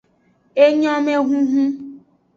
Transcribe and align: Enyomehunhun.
Enyomehunhun. 0.63 1.71